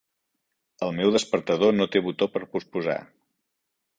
El 0.85 0.93
meu 0.99 1.11
despertador 1.15 1.77
no 1.77 1.87
té 1.95 2.03
botó 2.07 2.31
per 2.37 2.43
postposar. 2.55 2.99